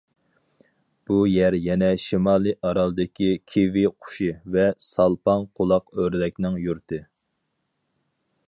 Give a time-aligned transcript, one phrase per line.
[1.09, 7.05] بۇ يەر يەنە شىمالىي ئارالدىكى كىۋى قۇشى ۋە سالپاڭ قۇلاق ئۆردەكنىڭ يۇرتى.